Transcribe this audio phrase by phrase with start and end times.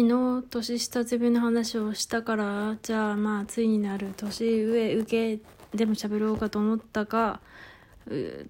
[0.00, 5.42] 昨日年下攻めの話をしたからじゃあまあついになる年上受け
[5.76, 7.40] でも喋ろうかと思ったが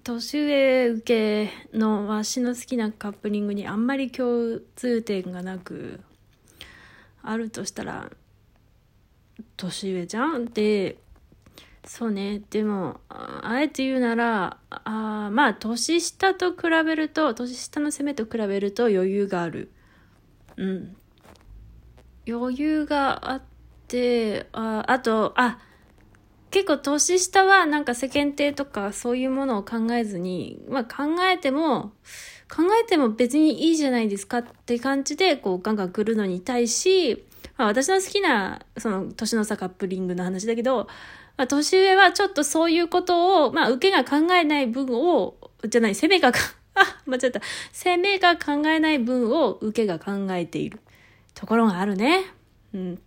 [0.05, 5.99] 年上受けのわしの好きなカップリングにあんまり共通点がなく
[7.21, 8.09] あるとしたら
[9.57, 10.99] 年上じゃんで
[11.83, 12.41] そうね。
[12.49, 19.69] でもあえて言うならあまあ年下と比べると年下の攻めと比べると余裕がある。
[20.55, 20.95] うん。
[22.27, 23.41] 余裕があっ
[23.87, 25.59] てああとあ
[26.51, 31.93] 結構年下はなんか世間体とかそういうものを考えずに、まあ考えても、
[32.53, 37.25] 考えても別にいいじゃないですかって感じでこうガンガン来るのに対し、
[37.57, 40.87] まあ私の好きなその年の差カップリングの話だけど、
[41.37, 46.33] まあ年上はちょっとそういうことを、まあ受けが考えない分を、じゃない、攻めが、
[46.75, 47.39] あ、間違った。
[47.71, 50.81] 攻めが考えない分を受けが考えている
[51.33, 52.25] ところがあるね。
[52.73, 53.01] うん。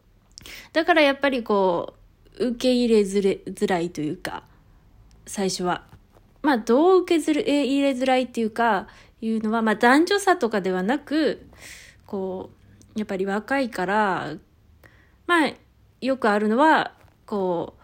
[0.72, 1.94] だからやっぱりこ
[2.38, 4.44] う、受け入れづらいというか、
[5.26, 5.84] 最初は。
[6.42, 8.88] まあ、どう受け入れづらいっていうか、
[9.20, 11.46] いうのは、まあ、男女差とかではなく、
[12.06, 12.50] こ
[12.94, 14.34] う、やっぱり若いから、
[15.26, 15.52] まあ、
[16.00, 16.92] よくあるのは、
[17.24, 17.74] こ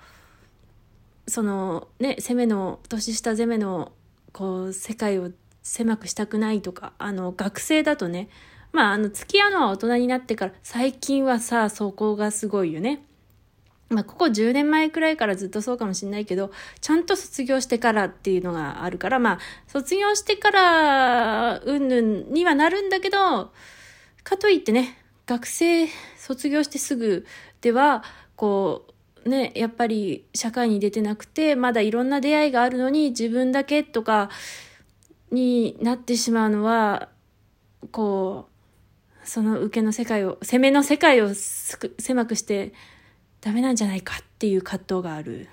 [1.26, 3.92] う、そのね、攻めの、年下攻めの、
[4.32, 5.30] こう、世界を
[5.62, 8.28] 狭くしたくないとか、あの、学生だとね、
[8.72, 13.04] まあ、あの、付き合うのは大人になってから、最近はさ、そこがすごいよね。
[13.88, 23.52] まあ、ここ10年前くらいからずっとそうかもしれないけど、ちゃんと卒業してからっていうのがあるから、まあ、卒業してから、うんぬんにはなるんだけど、
[24.22, 27.26] かといってね、学生卒業してすぐ
[27.60, 28.04] では、
[28.36, 28.86] こ
[29.24, 34.30] う、ね、やっぱり社会に出てなくて、まだいろんな出会いがあるのに自分だけとか
[35.32, 37.08] になってしまうのは、
[37.90, 38.49] こう、
[39.24, 42.72] その受けの世界を、攻めの世界を狭くして、
[43.40, 45.48] ダメなんじゃないかっていう葛藤がある。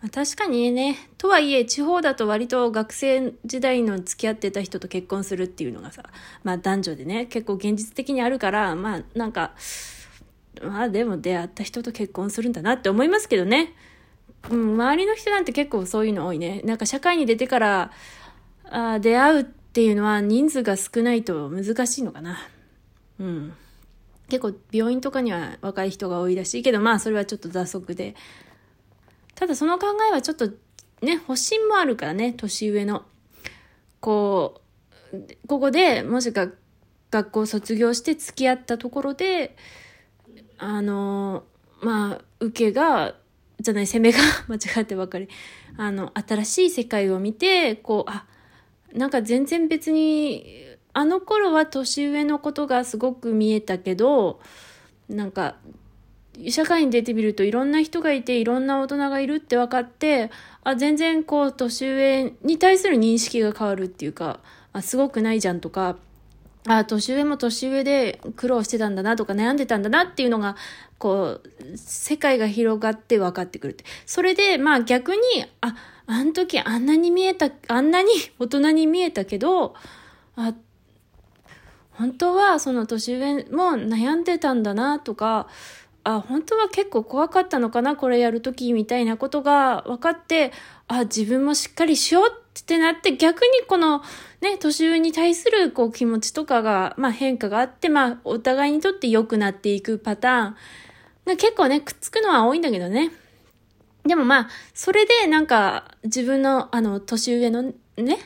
[0.00, 6.02] まあ、確かにね、とはいえ地方だと割と学生時代の付き合ってた人と結婚するっていうのがさ、
[6.42, 9.52] まあ男女でね、結構現実的にあるから、まあなんか、
[10.60, 13.74] まあでも出会った人と結婚するんだなって思いますけどね。
[14.50, 16.62] うん、周りの人なんて結構そういうの多いね。
[16.64, 17.92] なんか社会に出てから
[18.68, 22.46] あ出会うっていうのは人数が少ないと難しいのかな。
[23.18, 23.54] うん。
[24.28, 28.14] 結構病院とかには若い人が多いらしいけど、まあそれはちょっと脱足で。
[29.34, 30.50] ただその考えはちょっと
[31.00, 33.06] ね、保身もあるからね、年上の。
[34.00, 34.60] こ
[35.14, 35.16] う、
[35.46, 36.48] ここでもしか
[37.10, 39.56] 学校卒業して付き合ったところで、
[40.58, 41.44] あの、
[41.80, 43.14] まあ、受けが、
[43.58, 44.18] じゃない、攻めが
[44.48, 45.30] 間違ってばかり。
[45.78, 48.26] あの、新しい世界を見て、こう、あ、
[48.94, 50.44] なんか全然別に
[50.92, 54.40] あの頃は年上のことがすごく見えたけど、
[55.08, 55.56] なんか、
[56.48, 60.30] 社会に出てみるといろんな人がいていろんな大人がいるって分かって、
[60.64, 64.40] あ、全然こう年上に対する認識が変わるっていうか、
[64.72, 65.96] あ、すごくないじゃんとか、
[66.66, 70.56] あ、年上も年上で苦労してたんだなとか悩んでたんだなっていうのが、
[70.98, 73.84] こう、世界が広がって分かってくるって。
[74.06, 75.20] それで、まあ逆に、
[75.60, 75.74] あ、
[76.12, 79.74] あの時あんなに見えた、あんなに 大人に見えたけど、
[80.36, 80.54] あ、
[81.92, 85.48] 本当はその年上も悩んでたんだなとか、
[86.04, 90.52] あ、本当は結構怖かったのかな、これやるときみたいなことが分かって、
[90.86, 92.26] あ、自分もしっかりしよう
[92.60, 94.02] ってなって、逆にこの
[94.42, 100.54] ね、年上に対するこう気持ちとかが、まあ変化があって、まあお互いにとって良くなっていくパターン
[101.24, 103.12] が結構ね、くっつくのは多いんだけどね。
[104.04, 108.18] でもまあ、それでなんか自分のあの年上のね、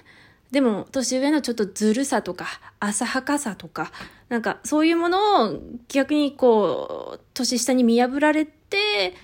[0.51, 2.47] でも、年上のちょっとずるさとか、
[2.79, 3.93] 浅はかさとか、
[4.29, 9.15] なんかそういうものを逆にこう、年下に見破られて、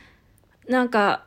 [0.68, 1.26] なんか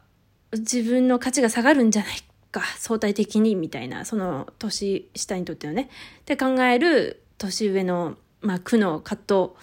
[0.51, 2.17] 自分の価値が下がるんじゃない
[2.51, 5.89] か、相対的にみたいな、その年下にとってのね、
[6.21, 9.53] って考える年上の、まあ、苦の葛藤。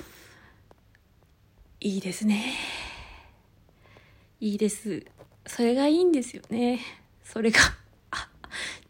[1.81, 2.55] いいですね。
[4.41, 5.05] いいです。
[5.47, 6.81] それがいいんですよね。
[7.25, 7.61] それが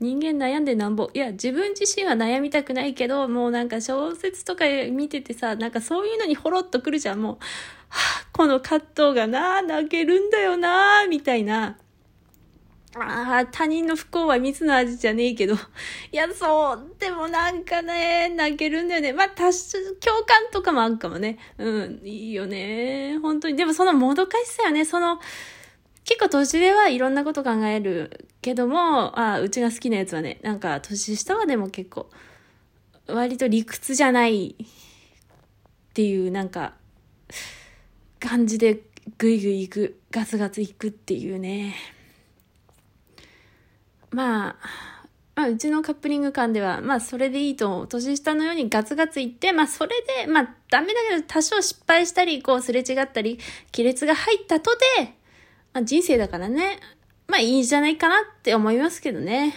[0.01, 1.11] 人間悩んでなんぼ。
[1.15, 7.23] いや、自分自身は悩みたくないけど、もうなんか小説とか見ててさ、なんかそういうのにほろっとくるじゃん。
[7.23, 7.41] もう、は
[8.25, 11.79] あ、この葛藤がな、泣けるんだよな、みたいな。
[12.97, 15.55] ああ、他人の不幸は蜜の味じゃねえけど。
[15.55, 15.59] い
[16.17, 16.95] や、そう。
[16.99, 19.13] でもなんかね、泣けるんだよね。
[19.13, 19.53] まあ、多種、
[20.01, 21.39] 共感とかもあるかもね。
[21.59, 23.19] うん、いいよね。
[23.23, 23.57] 本当に。
[23.57, 24.85] でもそのもどかしさよね。
[24.85, 25.21] その、
[26.05, 32.11] 結構年上はいろんなこと考えるけども、あうちが好きなやつはね、なんか年下はでも結構、
[33.07, 34.55] 割と理屈じゃないっ
[35.95, 36.75] ていうなんか
[38.21, 38.81] 感じで
[39.19, 41.75] グイグイ行くガツガツ行くっていうね
[44.11, 44.57] まあ
[45.35, 47.89] まあ、うちのカップリング感では、まあ、それでいいと思う。
[47.89, 49.93] 年下のようにガツガツいって、まあ、それ
[50.25, 53.39] で、まあ、ダメだけど、多少失敗したり、こう、すれ違ったり、
[53.75, 55.15] 亀裂が入ったとで、
[55.73, 56.79] まあ、人生だからね、
[57.29, 59.55] まあ、いいんじゃないかなって思いますけどね。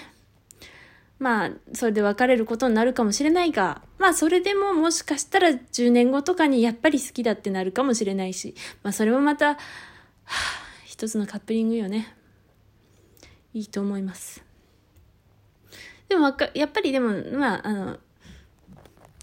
[1.19, 8.53] まあ、それで別れることになるかもしれないが、まあ、それでももしかしたら10年後とかにやっぱり好きだってなるかもしれないし、
[8.83, 9.57] まあ、それもまた、はあ、
[10.83, 12.13] 一つのカップリングよね。
[13.53, 14.43] いいと思います。
[16.09, 17.97] でも、やっぱりでも、まあ、あの、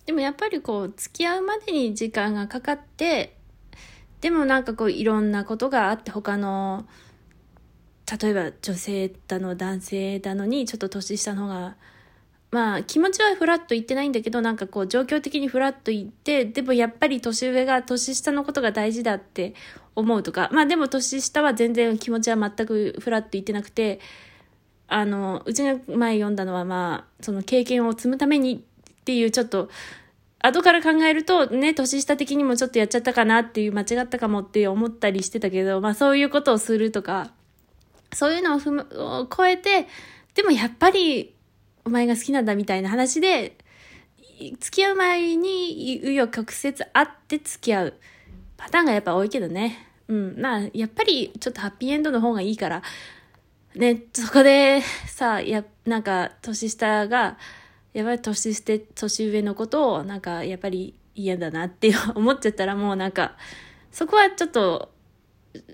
[0.06, 3.37] でもやっぱりこう、付き合うまでに時間がかかって、
[4.23, 6.87] でもなんかこう、いろんなことがあって、他の、
[8.21, 11.77] 例えば女性だの男性だのにちょっと年下の方が
[12.51, 19.55] まあ気持ちはフラッと言ってないんだけどなんかこう状況的にフラッと言ってでもやっぱり年上が年下のことが大事だって
[19.97, 24.01] 思うとかまあでも年下は全然気持ちは全くフラッと言ってなくて
[24.89, 29.71] あのうちが前読んだのはまあその経験を積むためにっていうちょっと
[30.43, 37.31] 後から考えるとね年下的にもちょっとやっちゃったかなっていう間違ったかもって思ったりしてたけどまあそういうことをするとか
[38.12, 39.87] そういうのを踏む、を超えて、
[40.35, 41.35] でもやっぱり、
[41.85, 43.56] お前が好きなんだみたいな話で、
[44.61, 47.94] 付き合う前に、紆余曲折あって付き合う
[48.56, 49.89] パターンがやっぱ多いけどね。
[50.09, 50.37] うん。
[50.39, 52.83] まあ、やっぱりちょっとハッピーエンドの方がいいから、
[53.75, 57.39] ね、そこでさ、や、なんか、年下が、
[57.93, 63.37] やっぱり年して、年上のことを、なんか、やっぱり嫌だなって思っちゃったらもうなんか、
[63.91, 64.91] そこはちょっと、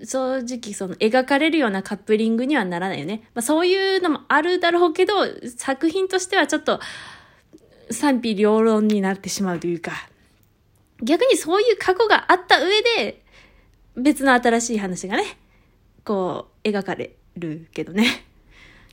[0.03, 3.23] 正直その描かれるようなカップリングにはならないよね。
[3.33, 5.13] まあそういうのもあるだろうけど、
[5.57, 6.81] 作品としてはちょっと
[7.89, 9.93] 賛否両論になってしまうというか、
[11.01, 13.23] 逆にそういう過去があった上で、
[13.95, 15.23] 別の新しい話がね、
[16.03, 18.25] こう描かれるけどね。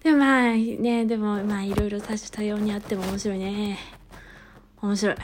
[0.07, 3.77] でもまあね、でもまあいろいろ多種多様にあっても面白いね。
[4.81, 5.17] 面白い。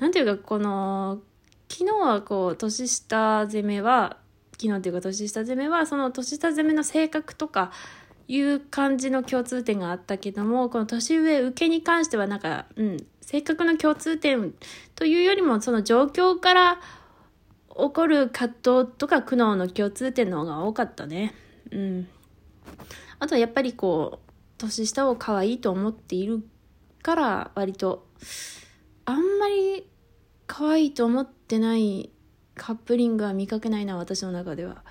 [0.00, 1.20] なんていうかこの、
[1.68, 4.16] 昨日はこう年下攻めは
[4.60, 7.70] 昨日っていうか年下攻めはその年下攻めの性格とか
[8.26, 14.54] いう感じの共通点があったけどもこの年上受けに関してはなんか、うん、性格の共通点
[14.96, 16.80] というよりもその状況から
[17.76, 21.32] 起こる葛藤とか苦悩の共通点の方が多かったね。
[21.70, 22.08] うん。
[23.22, 26.42] あとはやっぱりこう、年下を可愛いと思っている
[27.04, 28.08] から割と、
[29.04, 29.88] あんまり
[30.48, 32.10] 可愛いと思ってない
[32.56, 34.82] カップリングは見かけないな私の中では。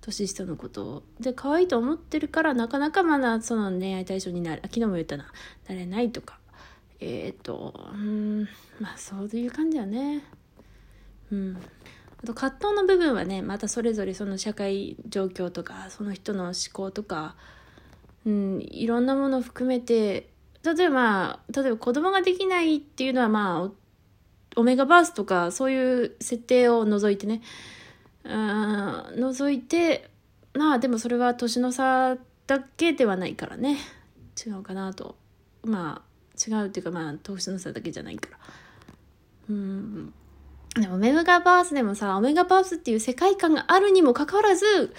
[0.00, 5.26] 年下のことをで可愛いと思ってるからなかなかまだその恋愛対象になる昨日も言ったな
[5.68, 6.38] なれないとか。
[6.98, 8.48] えっ、ー、とうん
[8.80, 10.24] まあそういう感じだね。
[11.30, 11.56] うん。
[12.22, 17.36] あと葛藤の部分はねまたそれぞれその社会状況とかその人の思考とか
[18.26, 20.28] うんいろんなものを含めて
[20.62, 23.70] 例えば例えば子供ができないっていうのはまあ
[24.56, 27.40] オメガバースとかそういう設定を除いてね
[28.24, 30.10] うん除いて
[30.54, 33.76] まあでもそれは年の差だけではないからね。
[34.46, 35.16] 違うかなと。
[35.64, 38.38] まあ違うっていうかまあ年の差だけじゃないから。
[39.50, 40.14] うん。
[40.74, 44.94] でもオメガバースでもさオメガバースっていう世界観があるにもかかわらず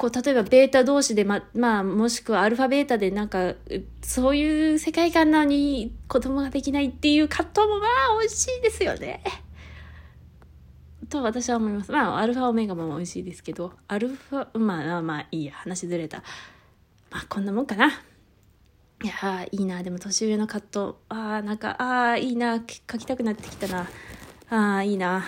[0.00, 3.52] こう、例えばベータ同士で、ま、まあ、もしくはアルファベータでなんか、
[4.00, 9.22] そういう世界観なのに子供ができないっていう葛藤もまあ、美味しいですよね。
[11.10, 11.92] と私は思います。
[11.92, 16.22] まあ、アルファオメガも美味しいですけど、アルファ、まあ、まあ、いいや、話ずれた。
[17.10, 17.88] まあ、こんなもんかな。
[19.02, 19.82] いやいいな。
[19.82, 20.96] でも、年上の葛藤。
[21.10, 22.56] ああ、なんか、ああ、いいな。
[22.56, 23.86] 書きたくなってきたな。
[24.48, 25.26] ああ、いいな。